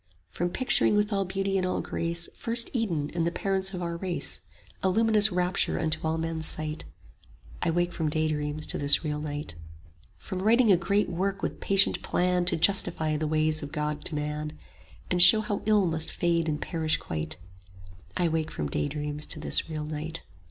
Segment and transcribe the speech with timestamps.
[0.31, 3.83] 40 From picturing with all beauty and all grace First Eden and the parents of
[3.83, 4.41] our race,
[4.81, 6.85] A luminous rapture unto all men's sight:
[7.61, 9.53] I wake from daydreams to this real night.
[10.17, 14.03] From writing a great work with patient plan 45 To justify the ways of God
[14.05, 14.57] to man,
[15.11, 17.37] And show how ill must fade and perish quite:
[18.17, 20.23] I wake from daydreams to this real night.